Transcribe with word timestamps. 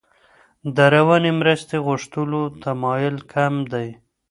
د 0.75 0.77
رواني 0.95 1.31
مرستې 1.39 1.77
غوښتلو 1.85 2.41
تمایل 2.63 3.15
کم 3.33 3.53
دی. 3.73 3.87